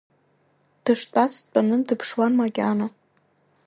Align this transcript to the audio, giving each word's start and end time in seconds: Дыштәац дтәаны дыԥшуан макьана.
Дыштәац 0.83 1.33
дтәаны 1.43 1.77
дыԥшуан 1.87 2.33
макьана. 2.39 2.87